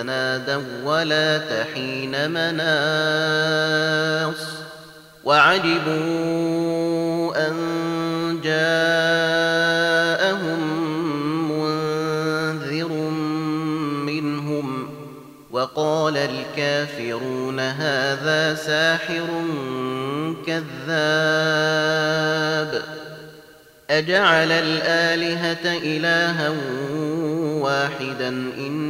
[0.00, 2.60] فنادوا ولا تحين مناص
[5.24, 5.88] وعجبوا
[7.48, 7.54] أن
[8.44, 9.80] جاءهم
[11.52, 12.88] منذر
[14.06, 14.88] منهم
[15.50, 19.26] وقال الكافرون هذا ساحر
[20.46, 21.90] كذاب
[23.90, 26.48] أجعل الآلهة إلها
[27.60, 28.89] واحدا إن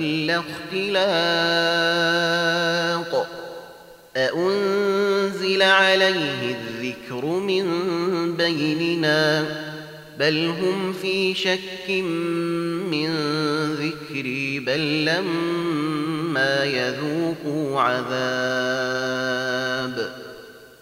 [0.00, 1.58] إلا اختلاق.
[4.16, 7.66] أأنزل عليه الذكر من
[8.36, 9.46] بيننا؟
[10.18, 11.90] بل هم في شك
[12.90, 13.10] من
[13.74, 19.18] ذكري بل لما يذوقوا عذاب.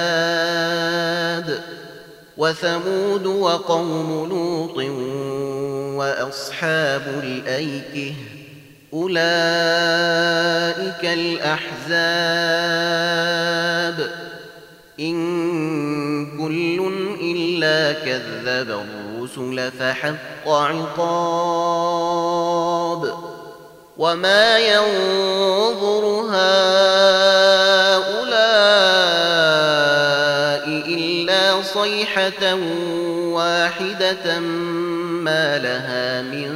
[2.38, 4.78] وثمود وقوم لوط
[5.98, 8.14] وأصحاب الأيكة.
[8.94, 9.20] أولئك
[11.04, 12.20] الأحزاب.
[15.00, 17.39] إن كل إلا
[18.06, 21.90] كذب الرسل فحق عقاب
[23.98, 26.40] وما ينظر هؤلاء
[30.88, 32.56] إلا صيحة
[33.34, 36.52] واحدة ما لها من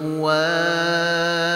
[0.00, 1.55] فواق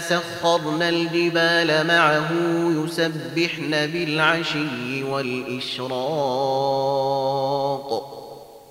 [0.00, 2.32] سخرنا الجبال معه
[2.84, 5.94] يسبحن بالعشي والإشراق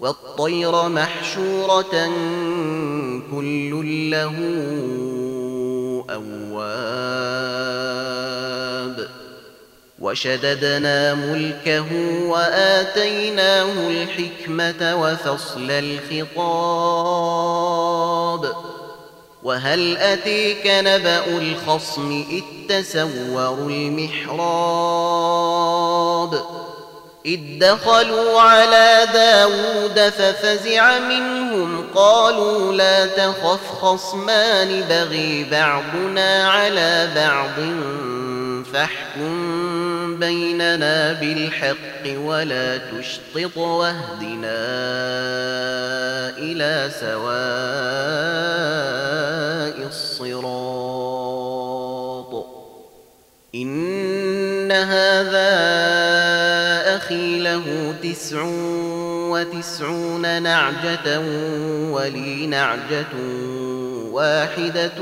[0.02, 2.10] والطير محشورة
[3.32, 3.72] كل
[4.12, 4.36] له
[6.10, 6.64] أواب
[10.00, 11.86] وشددنا ملكه
[12.28, 17.14] وآتيناه الحكمة وفصل الخطاب
[19.44, 25.24] وهل أتيك نبأ الخصم إذ تسوروا المحراب
[27.26, 37.60] إذ دخلوا على داود ففزع منهم قالوا لا تخف خصمان بغي بعضنا على بعض
[38.74, 44.60] فاحكم بيننا بالحق ولا تشطط واهدنا
[46.38, 47.24] إلى سواء
[49.88, 51.54] الصراط.
[53.56, 55.54] إن هذا
[56.96, 58.44] أخي له تسع
[59.30, 61.20] وتسعون نعجة
[61.92, 63.06] ولي نعجة
[64.14, 65.00] واحدة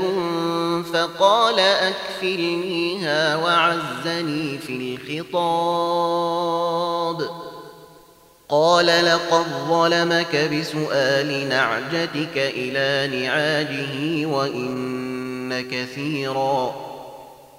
[0.92, 6.62] فقال أكفلنيها وعزني في الخطاب.
[8.48, 16.91] قال لقد ظلمك بسؤال نعجتك إلى نعاجه وإن كثيرا.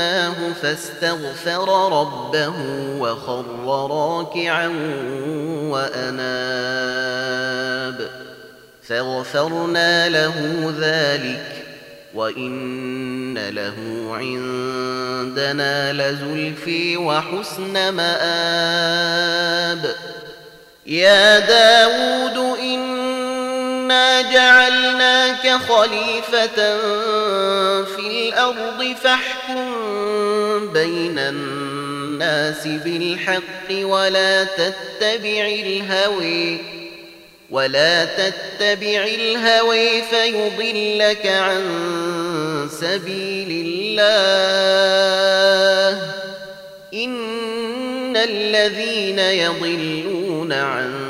[0.00, 2.52] فتناه فاستغفر ربه
[2.98, 3.44] وخر
[3.90, 4.68] راكعا
[5.70, 6.60] وأناب.
[8.88, 10.34] فغفرنا له
[10.80, 11.64] ذلك
[12.14, 13.74] وإن له
[14.10, 19.14] عندنا لزلفي وحسن مآب.
[20.86, 22.99] يا داود إن
[23.90, 26.76] إنا جعلناك خليفة
[27.84, 36.58] في الأرض فاحكم بين الناس بالحق ولا تتبع الهوي
[37.50, 41.62] ولا تتبع الهوي فيضلك عن
[42.80, 44.02] سبيل الله
[46.94, 51.09] إن الذين يضلون عن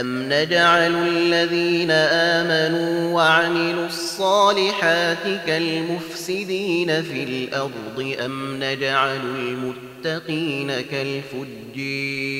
[0.00, 12.36] أم نجعل الذين آمنوا وعملوا الصالحات كالمفسدين في الأرض أم نجعل المتقين كالفجير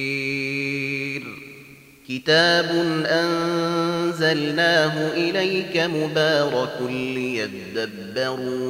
[2.09, 2.71] كتاب
[3.07, 8.67] أنزلناه إليك مبارك ليدبروا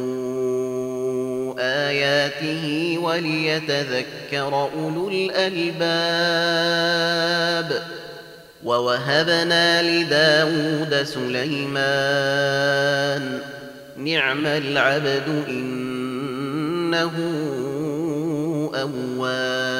[1.58, 5.76] آياته وليتذكر أولو الألباب
[8.66, 11.82] ووهبنا لداود سليمان.
[13.96, 17.12] نعم العبد إنه
[18.74, 19.76] أواب.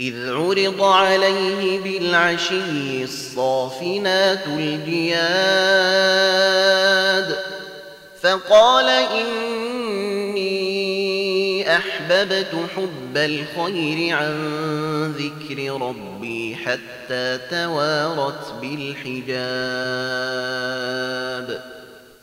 [0.00, 5.42] إذ عرض عليه بالعشي الصافنات الجياد
[8.22, 10.11] فقال إني
[12.12, 14.34] أحببت حب الخير عن
[15.18, 19.32] ذكر ربي حتى توارت بالحجاب.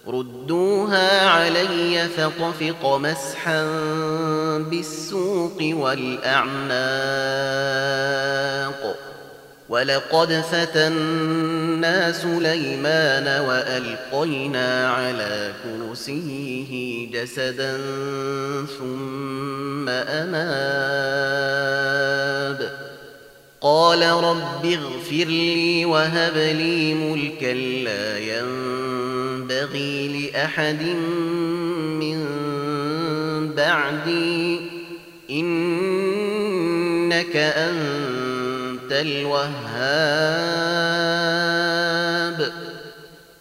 [0.07, 3.63] ردوها علي فطفق مسحا
[4.59, 6.79] بالسوق والأعناق.
[9.69, 17.77] ولقد فتنا سليمان وألقينا على كرسيه جسدا
[18.79, 19.28] ثم
[19.89, 21.49] أناب.
[23.61, 27.53] قال رب اغفر لي وهب لي ملكا
[27.83, 30.81] لا ينبغي لأحد
[31.99, 32.25] من
[33.55, 34.59] بعدي.
[35.29, 40.49] إنك أنت الوهاب.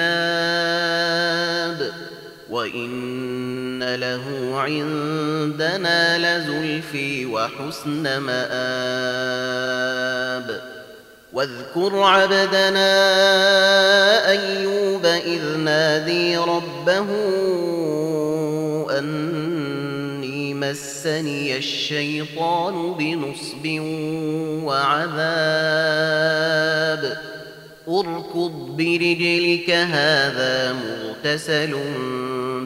[2.51, 4.23] وإن له
[4.61, 9.55] عندنا لزلفي وحسن مآب
[11.33, 12.91] واذكر عبدنا
[14.31, 17.07] أيوب إذ نادي ربه
[18.99, 19.44] أني
[20.71, 23.81] مسني الشيطان بنصب
[24.65, 25.25] وعذاب.
[27.89, 31.77] اركض برجلك هذا مغتسل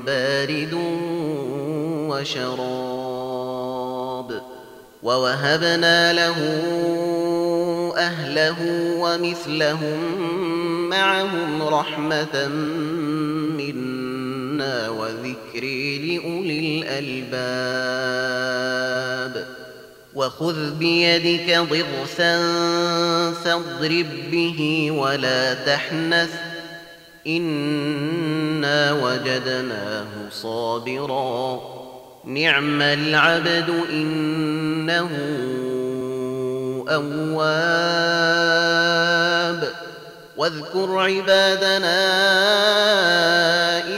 [0.07, 0.75] بارد
[2.11, 2.69] وشراب.
[5.03, 6.37] ووهبنا له
[7.97, 8.57] أهله
[8.99, 9.99] ومثلهم
[10.89, 12.49] معهم رحمة
[14.59, 15.65] منا وذكر
[16.05, 17.99] لاولي الالباب
[20.15, 22.39] وخذ بيدك ضغثا
[23.33, 26.31] فاضرب به ولا تحنث
[27.27, 31.61] انا وجدناه صابرا
[32.25, 35.11] نعم العبد انه
[36.89, 38.09] اواب
[40.39, 41.99] واذكر عبادنا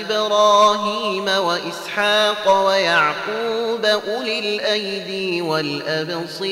[0.01, 6.51] إبراهيم وإسحاق ويعقوب أولي الأيدي والأبصير.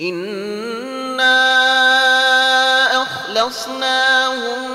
[0.00, 1.42] إنا
[3.02, 4.66] أخلصناهم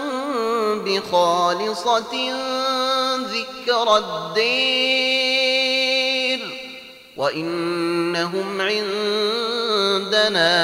[0.85, 2.13] بخالصة
[3.17, 5.10] ذكر الدير
[7.21, 8.85] وانهم عندنا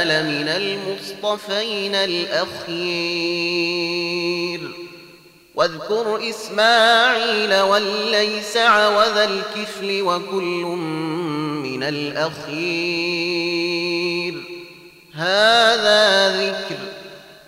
[0.04, 2.78] لمن المصطفين الاخير
[5.56, 10.64] واذكر اسماعيل والليسع وذا الكفل وكل
[11.64, 12.58] من الاخير
[15.14, 16.78] هذا ذكر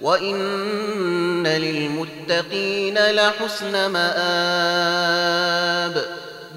[0.01, 5.09] وان للمتقين لحسن مآب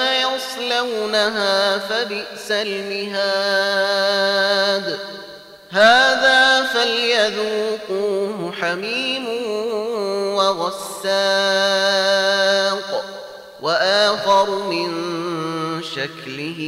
[0.00, 3.80] يصلونها فبئس المهاد.
[5.70, 9.26] هذا فليذوقوه حميم
[10.36, 11.10] وغساق
[13.60, 14.90] وآخر من
[15.82, 16.60] شكله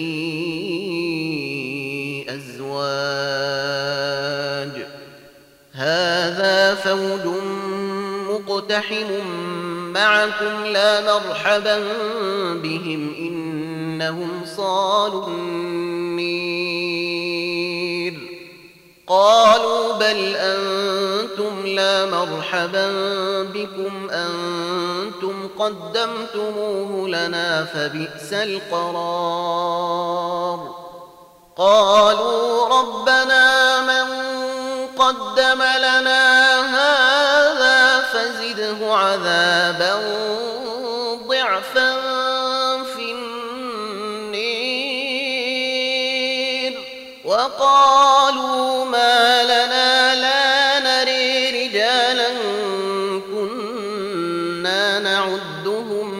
[2.28, 3.72] أزواج.
[5.74, 7.41] هذا فوج
[8.72, 9.26] مقتحم
[9.92, 11.78] معكم لا مرحبا
[12.54, 16.32] بهم إنهم صالوا النير
[19.06, 22.92] قالوا بل أنتم لا مرحبا
[23.42, 29.82] بكم أنتم قدمتموه لنا فبئس القرار
[31.56, 34.06] قالوا ربنا من
[34.98, 35.91] قدم لنا
[38.96, 39.94] عذابا
[41.28, 41.92] ضعفا
[42.82, 43.52] في النير.
[47.24, 52.28] وقالوا ما لنا لا نري رجالا
[53.30, 56.14] كنا نعدهم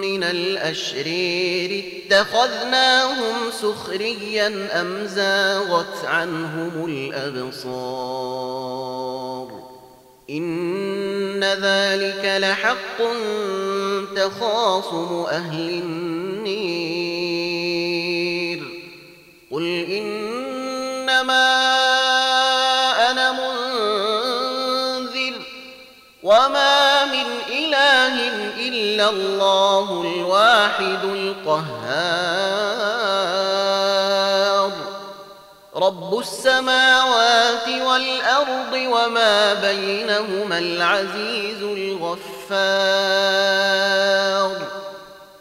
[0.00, 1.84] من الأشرير.
[2.12, 8.42] اتخذناهم سخريا أم زاغت عنهم الأبصار.
[11.60, 12.98] ذلك لحق
[14.16, 17.02] تخاصم أهل النير.
[19.50, 21.48] قل إنما
[23.10, 23.72] أنا منذر
[26.22, 28.14] وما من إله
[28.68, 32.61] إلا الله الواحد القهار.
[36.00, 42.22] رب السماوات والأرض وما بينهما العزيز الغفار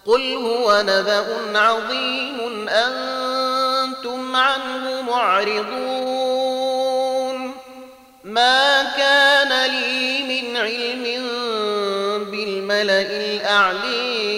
[0.06, 5.82] قل هو نبأ عظيم أنتم عنه معرضون
[8.24, 11.04] ما كان لي من علم
[12.32, 14.32] بالملأ الأعلي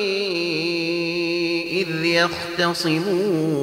[1.81, 3.62] إذ يختصمون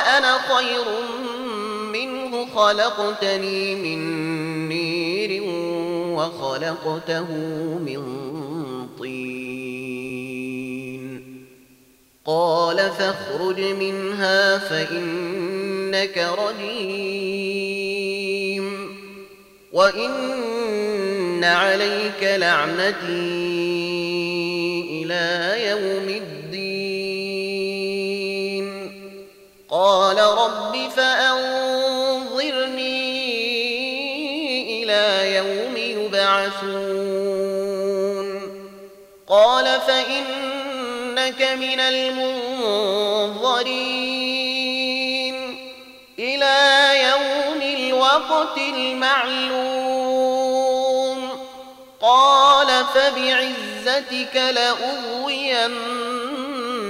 [0.49, 0.85] خير
[1.93, 3.99] منه خلقتني من
[4.69, 5.43] نير
[6.17, 7.31] وخلقته
[7.85, 8.01] من
[8.99, 9.21] طين.
[12.25, 17.91] قال فاخرج منها فإنك رجيم.
[19.73, 23.50] وإن عليك لعنتي
[30.95, 31.71] فأنظرني
[34.83, 36.71] إلى يوم يبعثون.
[39.27, 42.31] قال فإنك من المنظرين.
[46.19, 49.91] إلى يوم الوقت المعلوم.
[52.01, 54.35] قال فبعزتك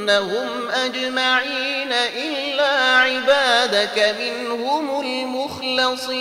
[0.06, 6.12] لأغوينهم أجمعين إلا عبادك منهم المخلصين.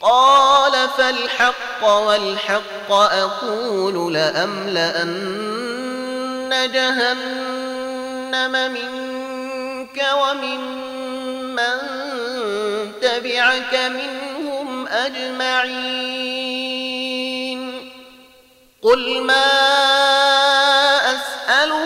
[0.00, 5.50] قال فالحق والحق أقول لأملأن
[6.72, 10.60] جهنم منك ومن
[11.56, 11.78] من
[13.02, 16.10] تبعك منهم أجمعين.
[18.82, 20.09] قل ما